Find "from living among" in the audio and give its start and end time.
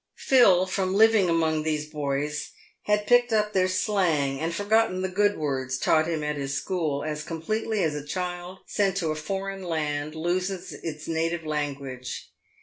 0.65-1.61